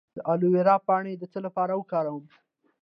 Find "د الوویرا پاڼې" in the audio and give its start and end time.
0.15-1.13